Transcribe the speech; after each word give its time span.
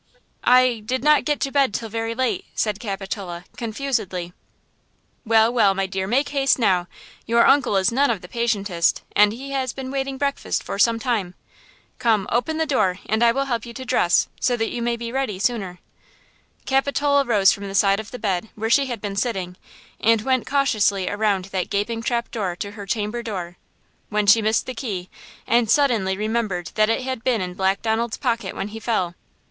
"I–did 0.43 1.03
not 1.03 1.25
get 1.25 1.39
to 1.41 1.51
bed 1.51 1.75
till 1.75 1.87
very 1.87 2.15
late," 2.15 2.45
said 2.55 2.79
Capitola, 2.79 3.45
confusedly. 3.55 4.33
"Well, 5.27 5.53
well, 5.53 5.75
my 5.75 5.85
dear, 5.85 6.07
make 6.07 6.29
haste 6.29 6.57
now, 6.57 6.87
your 7.27 7.45
uncle 7.45 7.77
is 7.77 7.91
none 7.91 8.09
of 8.09 8.21
the 8.21 8.27
patientest, 8.27 9.03
and 9.15 9.31
he 9.31 9.51
has 9.51 9.73
been 9.73 9.91
waiting 9.91 10.17
breakfast 10.17 10.63
for 10.63 10.79
some 10.79 10.97
time! 10.97 11.35
Come, 11.99 12.25
open 12.31 12.57
the 12.57 12.65
door 12.65 12.97
and 13.05 13.21
I 13.21 13.31
will 13.31 13.45
help 13.45 13.63
you 13.63 13.75
to 13.75 13.85
dress, 13.85 14.27
so 14.39 14.57
that 14.57 14.71
you 14.71 14.81
may 14.81 14.97
be 14.97 15.11
ready 15.11 15.37
sooner." 15.37 15.77
Capitola 16.65 17.23
rose 17.23 17.51
from 17.51 17.67
the 17.67 17.75
side 17.75 17.99
of 17.99 18.09
the 18.09 18.17
bed, 18.17 18.49
where 18.55 18.71
she 18.71 18.87
had 18.87 19.01
been 19.01 19.15
sitting, 19.15 19.55
and 19.99 20.23
went 20.23 20.47
cautiously 20.47 21.07
around 21.11 21.45
that 21.45 21.69
gaping 21.69 22.01
trap 22.01 22.31
door 22.31 22.55
to 22.55 22.71
her 22.71 22.87
chamber 22.87 23.21
door, 23.21 23.55
when 24.09 24.25
she 24.25 24.41
missed 24.41 24.65
the 24.65 24.73
key, 24.73 25.11
and 25.45 25.69
suddenly 25.69 26.17
remembered 26.17 26.71
that 26.73 26.89
it 26.89 27.03
had 27.03 27.23
been 27.23 27.39
in 27.39 27.53
Black 27.53 27.83
Donald's 27.83 28.17
pocket 28.17 28.55
when 28.55 28.69
he 28.69 28.79
fell. 28.79 29.13